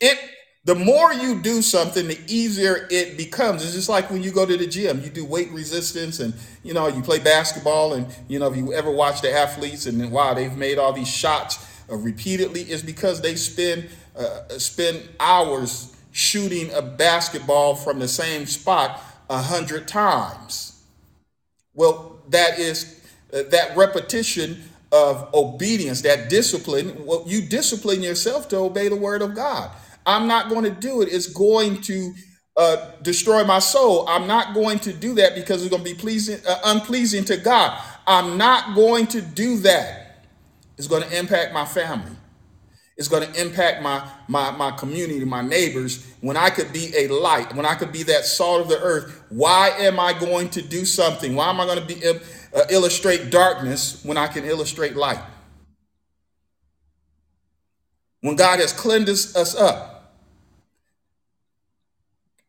[0.00, 0.18] It
[0.64, 3.64] the more you do something, the easier it becomes.
[3.64, 6.74] It's just like when you go to the gym, you do weight resistance and you
[6.74, 10.10] know, you play basketball and you know, if you ever watch the athletes and then
[10.10, 16.72] wow, they've made all these shots repeatedly, is because they spend uh, spend hours shooting
[16.72, 20.82] a basketball from the same spot a hundred times.
[21.74, 23.00] Well, that is
[23.32, 27.06] uh, that repetition of obedience, that discipline.
[27.06, 29.70] Well, you discipline yourself to obey the word of God.
[30.04, 31.08] I'm not going to do it.
[31.12, 32.12] It's going to
[32.56, 34.08] uh, destroy my soul.
[34.08, 37.36] I'm not going to do that because it's going to be pleasing, uh, unpleasing to
[37.36, 37.80] God.
[38.06, 40.26] I'm not going to do that.
[40.76, 42.16] It's going to impact my family.
[43.00, 47.08] It's going to impact my, my, my community, my neighbors, when I could be a
[47.08, 49.24] light, when I could be that salt of the earth.
[49.30, 51.34] Why am I going to do something?
[51.34, 55.22] Why am I going to be uh, illustrate darkness when I can illustrate light?
[58.20, 60.12] When God has cleansed us up,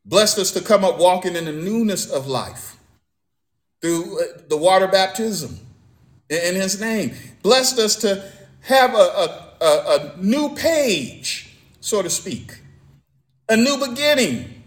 [0.03, 2.75] blessed us to come up walking in the newness of life
[3.79, 5.57] through uh, the water baptism
[6.29, 8.29] in his name, blessed us to
[8.63, 12.59] have a, a a, a new page, so to speak,
[13.47, 14.63] a new beginning.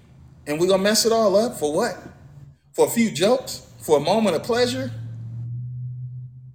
[0.47, 1.97] And we're going to mess it all up for what?
[2.73, 3.67] For a few jokes?
[3.81, 4.91] For a moment of pleasure?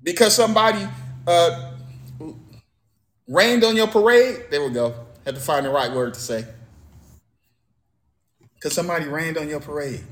[0.04, 0.88] Because somebody
[1.28, 1.74] uh,
[3.28, 4.46] rained on your parade?
[4.50, 4.96] There we go.
[5.26, 6.46] Had to find the right word to say.
[8.56, 10.04] Because somebody rained on your parade.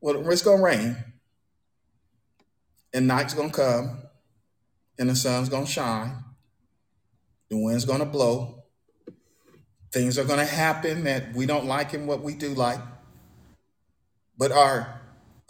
[0.00, 0.96] Well, it's going to rain,
[2.94, 3.98] and night's going to come,
[4.98, 6.12] and the sun's going to shine,
[7.50, 8.62] the wind's going to blow.
[9.92, 12.78] Things are going to happen that we don't like and what we do like.
[14.38, 15.00] But our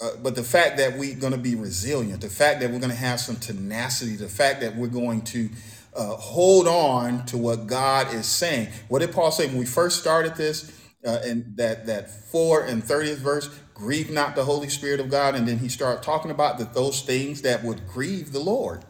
[0.02, 2.90] uh, but the fact that we're going to be resilient, the fact that we're going
[2.90, 5.50] to have some tenacity, the fact that we're going to
[5.94, 8.68] uh, hold on to what God is saying.
[8.88, 10.72] What did Paul say when we first started this?
[11.06, 15.34] Uh, and that that four and thirtieth verse, grieve not the Holy Spirit of God,
[15.34, 18.84] and then he started talking about that those things that would grieve the Lord.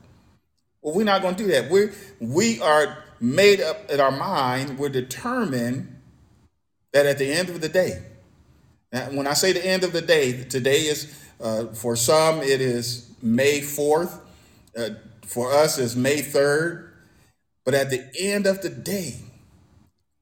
[0.82, 1.70] Well, we're not going to do that.
[1.70, 4.78] We we are made up in our mind.
[4.78, 6.00] We're determined
[6.92, 8.02] that at the end of the day,
[9.12, 13.10] when I say the end of the day, today is uh, for some it is
[13.22, 14.20] May fourth.
[14.76, 14.90] Uh,
[15.26, 16.92] for us, it's May third.
[17.64, 19.16] But at the end of the day,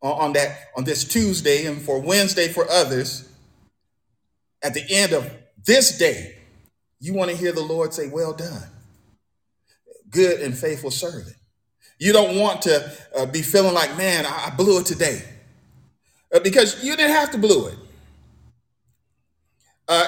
[0.02, 3.28] on, on that on this Tuesday, and for Wednesday for others,
[4.62, 5.32] at the end of
[5.64, 6.36] this day,
[6.98, 8.68] you want to hear the Lord say, "Well done."
[10.10, 11.36] Good and faithful servant.
[11.98, 15.22] You don't want to uh, be feeling like, man, I, blew it today.
[16.32, 17.78] Uh, because you didn't have to blow it.
[19.88, 20.06] Uh,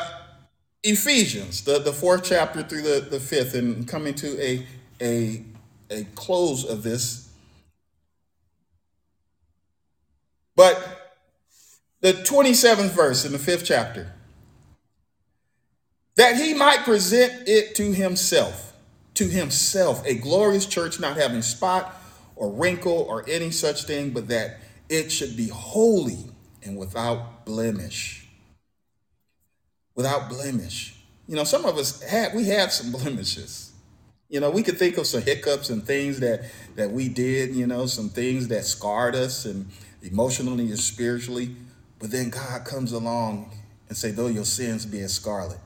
[0.82, 4.66] Ephesians, the, the fourth chapter through the, the fifth, and coming to a,
[5.00, 5.44] a,
[5.90, 7.28] a close of this.
[10.54, 11.10] But
[12.00, 14.12] the 27th verse in the fifth chapter,
[16.16, 18.69] that he might present it to himself
[19.20, 21.94] to himself a glorious church not having spot
[22.36, 26.30] or wrinkle or any such thing, but that It should be holy
[26.64, 28.26] and without blemish.
[29.94, 30.96] Without blemish.
[31.28, 33.72] You know, some of us had we had some blemishes.
[34.30, 36.44] You know, we could think of some hiccups and things that
[36.76, 39.68] that we did, you know, some things that scarred us and
[40.02, 41.54] emotionally and spiritually.
[41.98, 43.52] But then God comes along
[43.88, 45.60] and say, though your sins be as scarlet,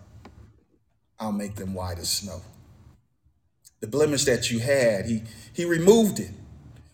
[1.20, 2.42] I'll make them white as snow.
[3.84, 6.30] The blemish that you had, he he removed it.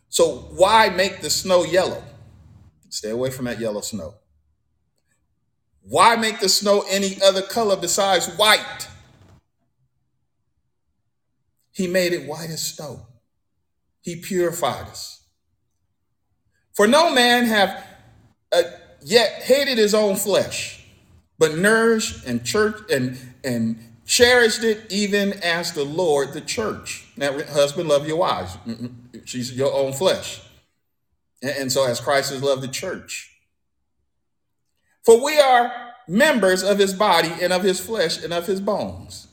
[0.09, 2.03] So why make the snow yellow?
[2.89, 4.15] Stay away from that yellow snow.
[5.83, 8.89] Why make the snow any other color besides white?
[11.71, 13.07] He made it white as snow.
[14.01, 15.23] He purified us.
[16.73, 17.87] For no man have
[18.51, 18.63] uh,
[19.01, 20.85] yet hated his own flesh,
[21.39, 23.79] but nourished and church and and
[24.11, 27.07] cherished it even as the Lord the church.
[27.17, 28.59] Now, husband, love your wives.
[29.25, 30.43] She's your own flesh.
[31.41, 33.31] And so as Christ has loved the church.
[35.05, 35.73] For we are
[36.09, 39.29] members of his body and of his flesh and of his bones.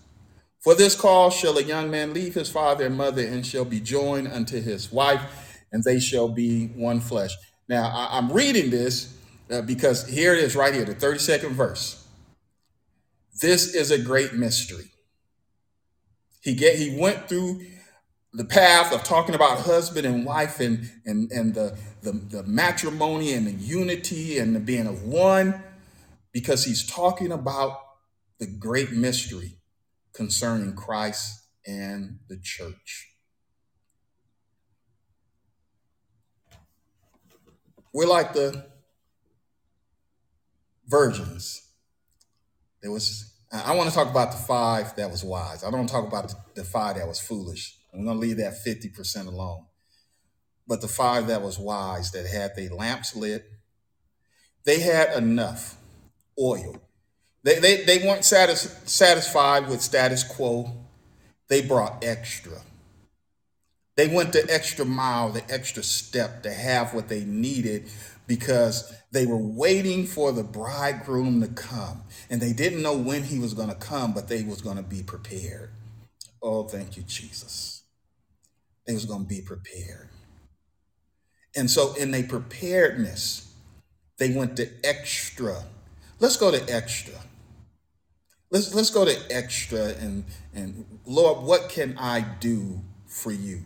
[0.59, 3.79] For this cause shall a young man leave his father and mother and shall be
[3.79, 7.35] joined unto his wife, and they shall be one flesh.
[7.67, 9.17] Now, I'm reading this
[9.49, 12.06] uh, because here it is right here, the 32nd verse.
[13.41, 14.91] This is a great mystery.
[16.41, 17.61] He get he went through
[18.33, 23.33] the path of talking about husband and wife and and and the the, the matrimony
[23.33, 25.61] and the unity and the being of one
[26.31, 27.79] because he's talking about
[28.39, 29.57] the great mystery
[30.13, 33.11] concerning Christ and the church.
[37.93, 38.67] We're like the
[40.87, 41.66] virgins.
[42.81, 45.63] There was I want to talk about the five that was wise.
[45.63, 47.77] I don't talk about the, five that was foolish.
[47.93, 49.65] I'm going to leave that 50% alone.
[50.67, 53.49] But the five that was wise, that had their lamps lit,
[54.65, 55.77] they had enough
[56.37, 56.81] oil.
[57.43, 60.85] They, they, they weren't satis- satisfied with status quo.
[61.47, 62.59] They brought extra.
[63.95, 67.89] They went the extra mile, the extra step to have what they needed
[68.27, 72.03] because they were waiting for the bridegroom to come.
[72.29, 74.83] And they didn't know when he was going to come, but they was going to
[74.83, 75.71] be prepared.
[76.41, 77.83] Oh, thank you, Jesus.
[78.85, 80.09] They was going to be prepared.
[81.55, 83.53] And so in their preparedness,
[84.17, 85.63] they went to extra.
[86.19, 87.15] Let's go to extra.
[88.49, 90.23] Let's let's go to extra and
[90.53, 93.65] and Lord, what can I do for you?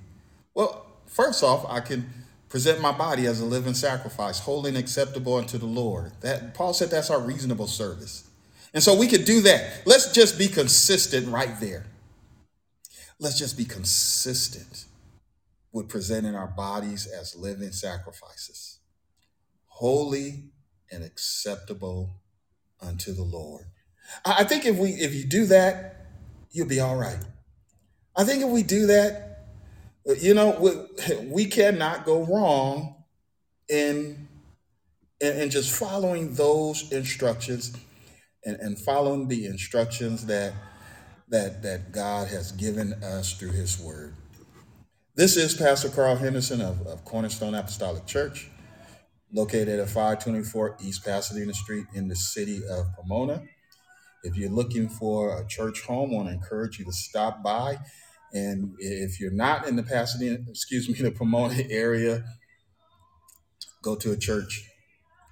[0.56, 2.10] Well, first off, I can
[2.52, 6.12] present my body as a living sacrifice, holy and acceptable unto the Lord.
[6.20, 8.30] That Paul said that's our reasonable service.
[8.74, 9.84] And so we could do that.
[9.86, 11.86] Let's just be consistent right there.
[13.20, 14.86] Let's just be consistent
[15.72, 18.80] with presenting our bodies as living sacrifices,
[19.68, 20.52] holy
[20.92, 22.22] and acceptable
[22.82, 23.64] unto the Lord.
[24.26, 26.08] I think if we if you do that,
[26.52, 27.24] you'll be all right.
[28.14, 29.31] I think if we do that,
[30.06, 32.96] you know, we, we cannot go wrong
[33.70, 34.28] in,
[35.20, 37.76] in in just following those instructions
[38.44, 40.54] and, and following the instructions that
[41.30, 44.16] that that God has given us through His Word.
[45.16, 48.50] This is Pastor Carl Henderson of, of Cornerstone Apostolic Church,
[49.32, 53.44] located at 524 East Pasadena Street in the city of Pomona.
[54.24, 57.78] If you're looking for a church home, I want to encourage you to stop by.
[58.34, 62.24] And if you're not in the Pasadena, excuse me, the Pomona area,
[63.82, 64.70] go to a church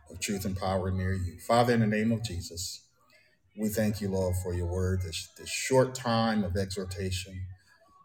[0.09, 1.39] of truth and power near you.
[1.47, 2.83] Father, in the name of Jesus,
[3.57, 7.33] we thank you, Lord, for your word, this, this short time of exhortation.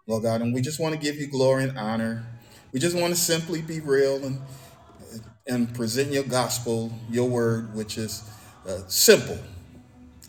[0.06, 2.26] Lord God, and we just want to give you glory and honor.
[2.72, 4.40] We just want to simply be real and,
[5.46, 8.28] and present your gospel, your word, which is
[8.68, 9.38] uh, simple.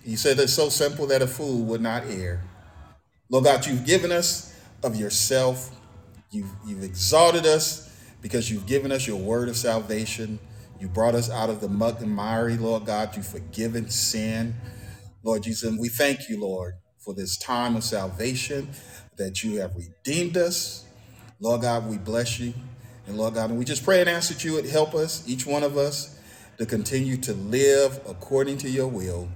[0.06, 2.42] You said it's so simple that a fool would not err.
[3.30, 4.55] Lord God, you've given us
[4.86, 5.72] of yourself.
[6.32, 10.40] You've, you've exalted us because you've given us your word of salvation.
[10.80, 13.16] You brought us out of the muck and miry, Lord God.
[13.16, 14.56] You've forgiven sin.
[15.24, 18.70] Lord Jesus, and we thank you, Lord, for this time of salvation
[19.18, 20.86] that you have redeemed us.
[21.40, 22.54] Lord God, we bless you.
[23.08, 25.46] And Lord God, and we just pray and ask that you would help us, each
[25.46, 26.20] one of us,
[26.58, 29.30] to continue to live according to your will.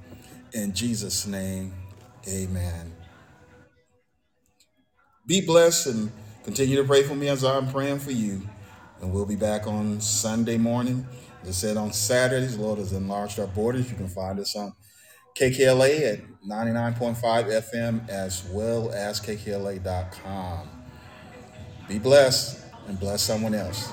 [0.53, 1.73] In Jesus' name,
[2.27, 2.98] amen.
[5.29, 6.11] Be blessed and
[6.43, 8.41] continue to pray for me as I'm praying for you.
[8.99, 11.05] And we'll be back on Sunday morning.
[11.43, 13.91] As I said on Saturdays, Lord has enlarged our borders.
[13.91, 14.73] You can find us on
[15.35, 20.67] KKLA at 99.5 FM as well as KKLA.com.
[21.87, 23.91] Be blessed and bless someone else.